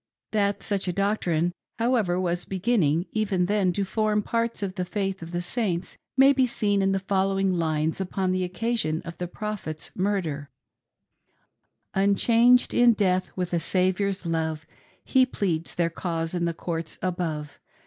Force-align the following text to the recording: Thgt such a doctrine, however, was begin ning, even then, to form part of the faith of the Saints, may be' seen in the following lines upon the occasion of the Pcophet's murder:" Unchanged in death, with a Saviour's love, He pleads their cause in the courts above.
Thgt 0.33 0.63
such 0.63 0.87
a 0.87 0.91
doctrine, 0.93 1.53
however, 1.77 2.19
was 2.19 2.43
begin 2.43 2.79
ning, 2.79 3.05
even 3.11 3.45
then, 3.45 3.71
to 3.73 3.85
form 3.85 4.23
part 4.23 4.63
of 4.63 4.73
the 4.73 4.83
faith 4.83 5.21
of 5.21 5.31
the 5.31 5.43
Saints, 5.43 5.95
may 6.17 6.33
be' 6.33 6.47
seen 6.47 6.81
in 6.81 6.91
the 6.91 6.97
following 6.97 7.53
lines 7.53 8.01
upon 8.01 8.31
the 8.31 8.43
occasion 8.43 9.03
of 9.05 9.15
the 9.19 9.27
Pcophet's 9.27 9.91
murder:" 9.95 10.49
Unchanged 12.03 12.73
in 12.73 12.93
death, 12.93 13.29
with 13.35 13.53
a 13.53 13.59
Saviour's 13.59 14.25
love, 14.25 14.65
He 15.05 15.23
pleads 15.23 15.75
their 15.75 15.91
cause 15.91 16.33
in 16.33 16.45
the 16.45 16.55
courts 16.55 16.97
above. 17.03 17.59